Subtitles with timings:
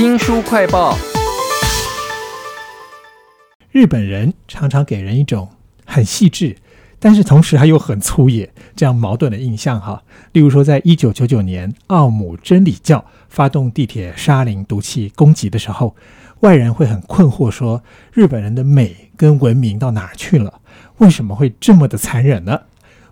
[0.00, 0.96] 新书快报。
[3.70, 5.46] 日本人常常给人一种
[5.84, 6.56] 很细致，
[6.98, 10.02] 但是同时还又很粗野这样矛盾的印象哈。
[10.32, 15.94] 例如说，在一九九九年奥姆真理教发动地铁沙林毒气攻击的时候，
[16.40, 17.82] 外人会很困惑说，
[18.14, 20.60] 日本人的美跟文明到哪儿去了？
[20.96, 22.58] 为什么会这么的残忍呢？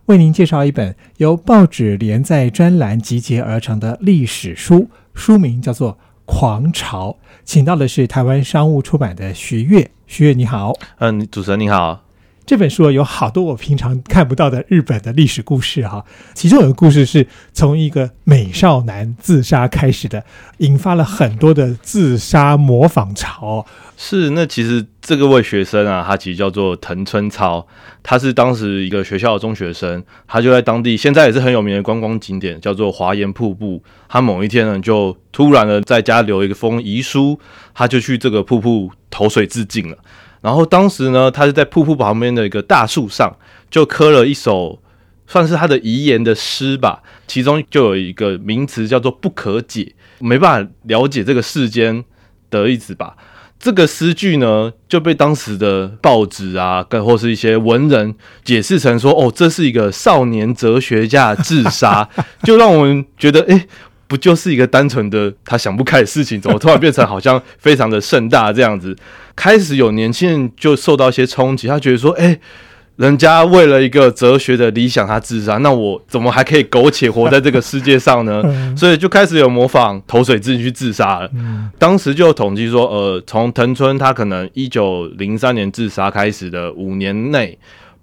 [0.07, 5.93] 为您介绍一本由报纸连载专栏集结而成的历史书，书名叫做
[6.29, 7.09] 《狂潮》，
[7.43, 9.91] 请到的是台湾商务出版的徐悦。
[10.07, 12.03] 徐悦你好，嗯，主持人你好。
[12.49, 16.03] 这本书有好多我平常看不到的日本的历史故事哈，
[16.33, 20.25] 其中有个故事是从一个美少男自杀开始的，
[20.57, 23.67] 引发了很多的自杀模仿潮。
[23.99, 27.67] 是，那其实这个位学生啊，他其实叫做藤村超，
[28.03, 33.83] 他是当时一个学校的中学生，他就在当地现在也是很有名的观光景点，叫做华岩瀑布。
[34.09, 37.39] 他某一天呢，就突然的在家留一封遗书，
[37.75, 39.99] 他就去这个瀑布投水自尽了。
[40.41, 43.37] 然后当时呢，他是在瀑布旁边的一个大树上，
[43.71, 44.81] 就刻了一首
[45.27, 47.03] 算是他的遗言的诗吧。
[47.27, 52.05] 其中就有一个名词叫做“不可解”，没办法了解这个世间
[52.51, 53.17] 的意思吧。
[53.61, 62.09] 这个诗句呢，就被当时的报纸啊，跟或是一些文人解释成说：“哦，这是一个少年哲学家自杀。”
[62.45, 63.67] 就让我们觉得，哎，
[64.09, 68.97] 不就是一个单纯的他想不开的事情，怎么突然变成好像非常的盛大这样子？
[69.37, 72.41] 开始有年轻人就受到一些冲击，他觉得说：“哎，
[72.97, 78.43] 人家为了一个哲学的理想，他自杀，那我怎么还可以苟且活在这个世界上呢？”
[78.75, 81.31] 所以就开始有模仿投水自己去自杀了。
[81.79, 87.59] 当时就统计说，呃，从藤村他可能一九零三年自杀开始的五年内。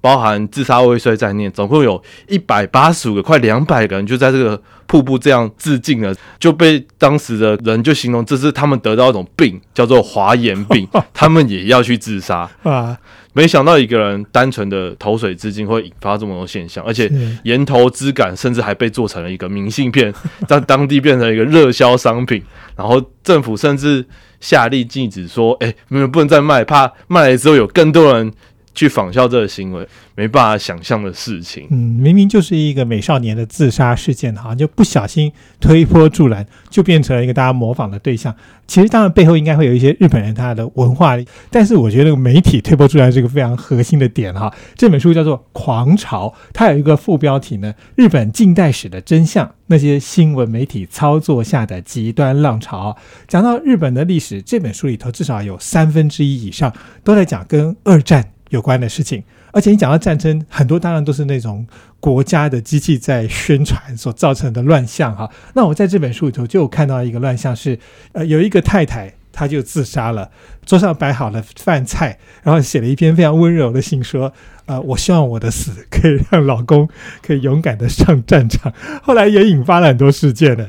[0.05, 12.95] 包含自杀未遂在内，总共有一百八十五个，快两百个人就在这个瀑布这样自尽了，就被当时的人就形容这是他们得到一种病，叫做华严病， 他们也要去自杀啊！
[13.33, 20.13] 没想到一个人单纯的投水自尽会引发这么多现象，而且岩头之感甚至还被做成了一个明信片，
[20.47, 22.43] 在当地变成一个热销商品，
[22.75, 24.05] 然后政府甚至
[24.39, 28.31] 下令禁止说：“哎，你们不能再卖，怕卖了之后有更多人。”
[28.75, 31.67] 去仿效这个行为，没办法想象的事情。
[31.71, 38.35] 嗯，明明就是一个美少年的自杀事件，好像就不小心推波助澜，就变成了一个大家模仿的对象。
[38.67, 41.15] 其实，当然背后应该会有一些日本人他的文化，
[41.49, 44.53] 但是我觉得媒体推波助澜是一个非常核心的点哈。
[44.75, 52.97] 这本书叫做《狂潮》，它有一个副标题呢：日本近代史的真相，那些新闻媒体操作下的极端浪潮。
[53.27, 58.34] 讲到日本的历史，这本书里头至少有三分之一以上都在讲跟二战。
[58.49, 61.65] 有关的事情，而且你讲到战争，很多当然都是那种
[61.99, 65.29] 国家的机器在宣传所造成的乱象哈。
[65.53, 67.79] 那我在这本书里头就看到一个乱象是，
[68.11, 70.29] 呃，有一个太太她就自杀了，
[70.65, 74.31] 桌上摆好了饭菜，然后写了一篇非常温柔的信说，
[74.67, 76.87] 呃，我希望我的死可以让老公
[77.21, 78.71] 可以勇敢的上战场。
[79.01, 80.67] 后来也引发了很多事件呢。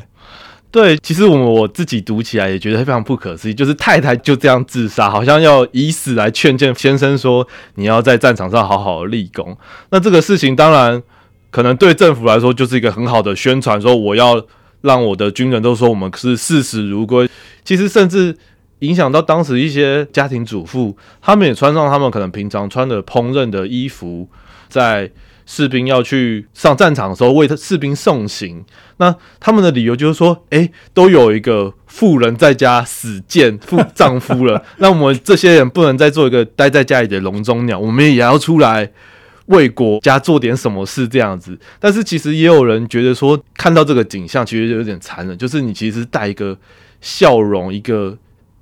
[0.76, 9.56] 对，其实我我自己读起来也觉得非常不可思议，就是太太就这样自杀，好像要以死来劝谏先生说你要在战场上好好立功。
[9.88, 11.03] 那这个事情当然
[11.50, 14.44] 可能对政府来说就是一个很好的宣传，说我要
[14.82, 17.26] 让我的军人都说我们是视死如归。
[17.65, 18.36] 其实甚至
[18.81, 24.28] 影响到当时一些家庭主妇，他们也穿上他们可能平常穿的烹饪的衣服，
[24.69, 25.10] 在。
[25.47, 28.65] 士兵要去上战场的时候，为士兵送行。
[28.99, 38.91] 那他们的理由就是说：“哎，都有一个妇人在家死谏妇丈夫了， 那我们这些人不能再做一个待在家里的笼中鸟，我们也要出来
[39.47, 41.57] 为国家做点什么事。”这样子。
[41.78, 45.39] 但是其实也有人觉得说，看到这个景象，其实就有点残忍。
[45.39, 46.59] 就是你其实带一个
[47.01, 48.19] 笑容、一个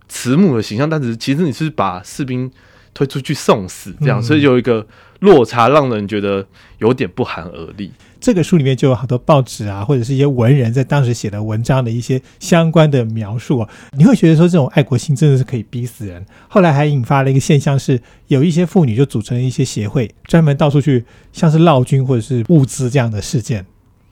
[0.09, 2.51] 慈母的形象，但是其实你是把士兵
[2.95, 4.23] 推出去送死，这样。
[4.23, 4.87] 所以有一个。
[5.21, 6.47] 落差让人觉得
[6.81, 7.91] 有点不寒而栗。
[8.21, 16.27] 这个书里面就有好多报纸啊，或者是一些文人在当时写的文章的一些相关的描述啊，你会觉得说这种爱国心真的是可以逼死人。
[16.47, 23.65] 后来还引发了一个现象，是有一些妇女就组成了一些协会，专门到处去像是闹军或者是物资这样的事件。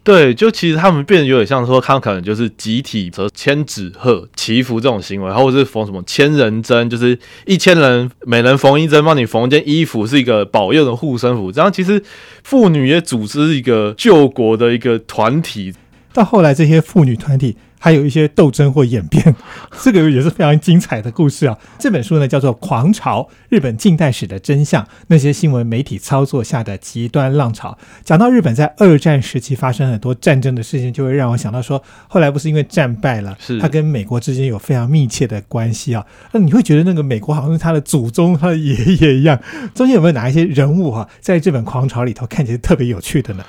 [0.05, 7.17] 对，就其实他们变得有点像说，他们可能就是集体则千纸鹤祈福这种行为，或者是缝什么千人针，就是
[7.47, 11.53] 一千人每人缝一针，帮你缝一件衣服，是一个保佑的护身符。
[11.53, 12.03] 这样其实
[12.43, 15.73] 妇女也组织一个救国的一个团体。
[16.13, 19.35] 到后来，这些妇女团体还有一些斗争或演变，
[19.83, 21.59] 这个也是非常精彩的故事啊。
[21.81, 27.77] 这本书呢叫做《狂潮：日本近代史的真相》，那些新闻媒体操作下的极端浪潮。
[28.05, 36.07] 讲到日本在二战时期发生很多战争的事情，就会让我想到说，后来不是因为战败了，是他跟美国之间有非常密切的关系啊。
[36.31, 39.37] 那你会觉得那个美国好像是他的祖宗、他的爷爷一样。
[39.75, 43.45] 中间有没有哪一些人物哈、在这本《狂潮》里头看起来特别有趣的呢？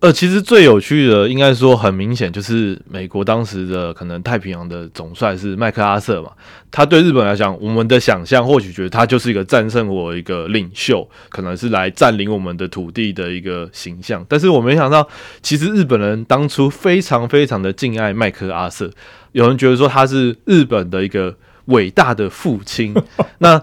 [0.00, 6.30] 呃，其实最有趣的，应该说很明显，就是美国当时的可能太平洋的总帅是麦克阿瑟嘛。
[6.70, 14.24] 他对日本来讲，我们的想象或许觉得他就是一个战胜我一个领袖，可能是来占领我们的土地的一个形象。
[14.26, 15.06] 但是我没想到，
[15.42, 18.90] 其实日本人当初非常非常的敬爱麦克阿瑟，
[19.32, 21.36] 有人觉得说他是日本的一个
[21.66, 22.94] 伟大的父亲。
[23.36, 23.62] 那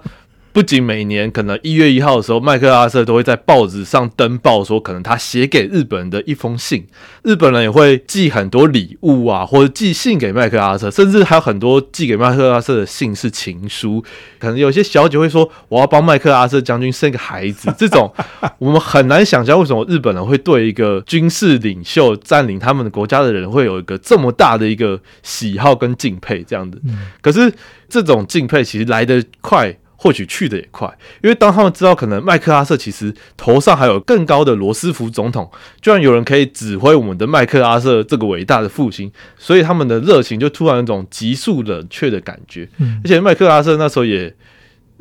[0.57, 6.83] 不仅每年可能一月一号的时候，麦克阿瑟都会在报纸上登报说，可能他写给日本人的一封信，
[7.21, 14.03] 日本人也会寄很多礼物啊，或者寄信给麦克阿瑟，甚至还有很多寄给麦克阿瑟的信是情书。
[14.39, 18.11] 可能有些小姐会说，我要帮麦克阿瑟将军生个孩子，这种
[18.57, 26.81] 我们很难想象为什么日本人会对一个军事领袖占领他们的国家的人会有一个这么大的一个喜好跟敬佩这样子。
[27.21, 27.53] 可是
[27.87, 29.77] 这种敬佩其实来得快。
[29.97, 30.87] 或许去的也快，
[31.21, 35.51] 因为当他们知道可能麦克阿瑟其实头上还有更高的罗斯福总统，
[35.81, 42.69] 居然有人可以指挥我们的麦克阿瑟这个伟大的复兴，所以他们的热情就突然有一种急速冷却的感觉。
[42.77, 44.33] 嗯而且麦克阿瑟那时候也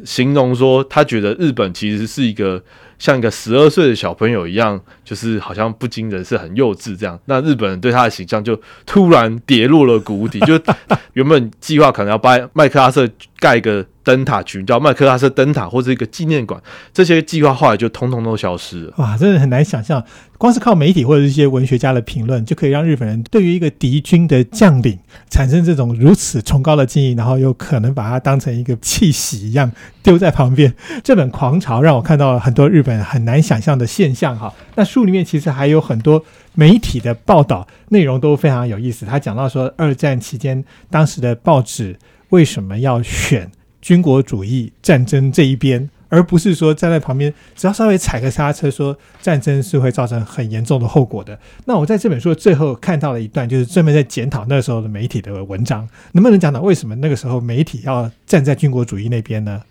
[0.04, 2.62] 形容说，他觉得日本其实是一个
[2.99, 7.19] 像一个十二岁的小朋友一样，就是好像不经人事、很幼稚这样。
[7.26, 10.60] 那日本人对他的形象就突然跌落了谷底，就
[11.14, 13.08] 原本计划可能要把麦克阿瑟
[13.38, 16.61] 盖个灯塔群，叫麦克阿瑟灯塔或者一个纪念馆，
[16.93, 18.94] 这些计划后来就通通都消失了。
[18.97, 20.03] 哇，真的很难想象，
[20.38, 24.99] 光是靠媒体或者一些文学家的评论，就可以让日本人对于一个敌军的将领
[25.29, 29.71] 产生这种如此崇高的敬意，然后又可能把它当成一个气息一样
[30.03, 30.73] 丢在旁边。
[31.03, 34.55] 这本《狂潮》让我看到了很多日本很难想象的现象哈。
[34.77, 36.25] 那书里面其实还有很多
[36.55, 39.05] 媒体的报道，内容都非常有意思。
[39.05, 41.99] 他讲到说，二战期间当时的报纸
[42.31, 43.50] 为什么要选
[43.81, 51.38] 军国主义战争这一边，而不是说站在旁边，只要稍微踩个刹车，说战争是会造成很严重的后果的。
[51.67, 59.62] 那我在这本书最后看到了一段，就是专门在检讨那时候的媒体的文章，能不能讲讲为什么那个时候媒体要站在军国主义那边呢？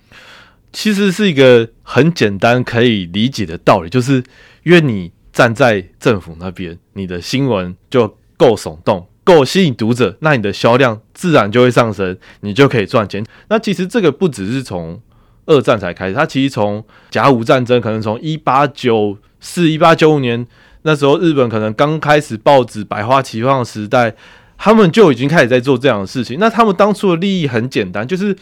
[0.71, 4.23] 其实是一个很简单可以理解的道理，就是
[4.63, 13.25] 因为你站在政府那边，你的新闻就够耸动，够吸引读者，那你的销量自然就会上升，你就可以赚钱。
[13.49, 15.01] 那其实这个不只是从
[15.47, 20.47] 二战才开始，它其实从甲午战争，可能从一八九四、一八九五年
[20.83, 24.15] 那时候，日本可能刚开始报纸百花齐放的时代，
[24.57, 26.37] 他们就已经开始在做这样的事情。
[26.39, 28.35] 那他们当初的利益很简单，就是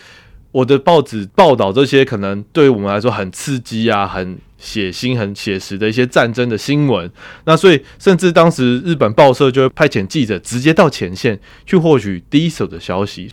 [0.51, 7.11] 我的报纸报道这些可能对我们来说很刺激啊、很血腥、很写实的一些战争的新闻。
[7.43, 13.29] 那所以，甚至当时日本报社就会派遣记者直接到前线去获取第一手的消息。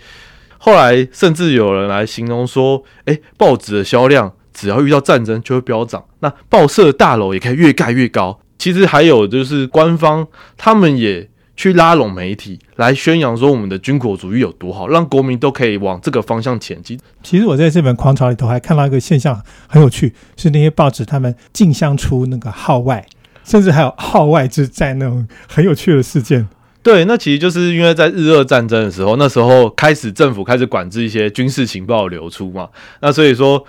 [0.58, 10.26] 后来，甚至有人来形容说：“诶，报纸的销量只要遇到战争就会飙涨，那报社的大楼也可以越盖越高。”其实还有就是官方
[10.58, 11.30] 他们也
[11.60, 16.98] 去拉拢媒体来宣扬说我们的军国主义有多好，让国民都可以往这个方向前进。
[17.22, 23.04] 其实我在这本《狂潮》里头还看到一个现象很有趣，是那些报纸他们竞相出那个号外，
[23.44, 26.48] 甚至还有号外之战那种很有趣的事件。
[26.82, 32.70] 对，那其实就是因为在日俄战争的时候，那时候开始政府开始管制一些军事情报流出嘛，
[33.02, 33.62] 那所以说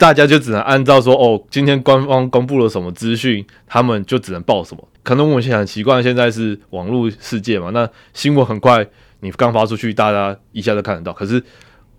[0.00, 4.88] 大家就只能按照说哦，今天官方公布了什么资讯，他们就只能报什么。
[5.02, 8.86] 可能我们现在很习惯，现在是网络世界嘛，那新闻很快
[9.20, 11.12] 你刚发出去，大家一下就看得到。
[11.12, 11.42] 可是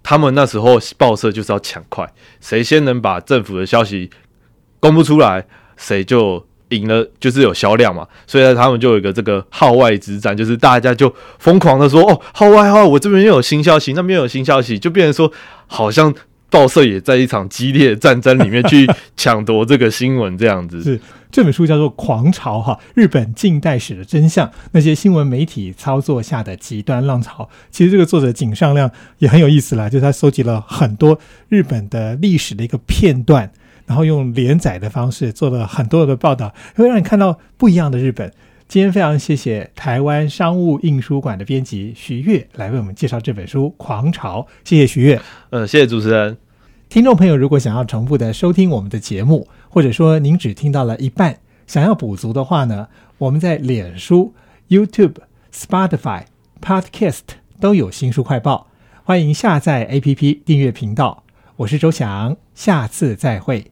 [0.01, 4.09] 他们那时候报社就是要抢快，谁先能把政府的消息
[4.79, 5.45] 公布出来，
[5.77, 8.07] 谁就赢了，就是有销量嘛。
[8.25, 15.31] 所以他们就有一个这个号外之战，就是大家就疯狂的说哦，号外号外，我这边又有新消息，那边又有新消息，就变成说
[15.67, 16.11] 好像
[16.51, 20.83] 报社也在一场激烈的战争里面去 抢夺这个新闻，这样子。
[20.83, 20.99] 是
[21.31, 27.49] 这本书叫做《狂潮》哈，日本近代史的真相，那些新闻媒体操作下的极端浪潮。
[27.71, 31.17] 其实这个作者井上亮也很有意思啦，就是他收集了很多
[31.47, 33.49] 日本的历史的一个片段，
[33.85, 38.31] 然后用连载的方式做了很多的报道，会让你看到不一样的日本。
[38.71, 45.19] 今天非常谢谢台湾商务印书馆的编辑徐悦来为我们介绍这本书《狂潮》，谢谢徐悦。
[45.49, 46.37] 呃，谢谢主持人。
[46.87, 52.87] 听众朋友，如果想要重复的收听我们的节目，或者说您只听到了一半，想要补足的话呢，
[53.17, 54.33] 我们在脸书、
[54.69, 55.15] YouTube、
[55.53, 56.23] Spotify、
[56.61, 57.19] Podcast
[57.59, 58.67] 都有新书快报，
[59.03, 61.25] 欢迎下载 APP 订阅频道。
[61.57, 63.71] 我是周翔，下次再会。